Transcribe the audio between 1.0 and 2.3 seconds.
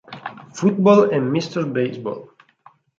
e Mr. Baseball.